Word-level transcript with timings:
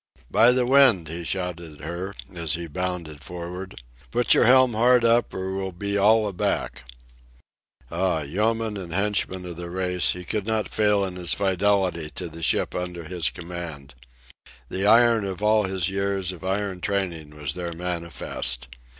"By 0.31 0.51
the 0.51 0.65
wind," 0.65 1.09
he 1.09 1.23
shouted 1.23 1.77
to 1.77 1.83
her, 1.83 2.15
as 2.33 2.55
he 2.55 2.65
bounded 2.65 3.23
for'ard. 3.23 3.83
"Put 4.09 4.33
your 4.33 4.45
helm 4.45 4.73
hard 4.73 5.05
up 5.05 5.31
or 5.31 5.53
we'll 5.53 5.71
be 5.73 5.95
all 5.95 6.27
aback." 6.27 6.85
Ah!—yeoman 7.91 8.77
and 8.77 8.91
henchman 8.91 9.45
of 9.45 9.57
the 9.57 9.69
race, 9.69 10.13
he 10.13 10.25
could 10.25 10.47
not 10.47 10.69
fail 10.69 11.05
in 11.05 11.17
his 11.17 11.33
fidelity 11.35 12.09
to 12.15 12.29
the 12.29 12.41
ship 12.41 12.73
under 12.73 13.03
his 13.03 13.29
command. 13.29 13.93
The 14.69 14.87
iron 14.87 15.23
of 15.23 15.43
all 15.43 15.65
his 15.65 15.87
years 15.87 16.31
of 16.31 16.43
iron 16.43 16.81
training 16.81 17.35
was 17.37 17.53
there 17.53 17.73
manifest. 17.73 18.69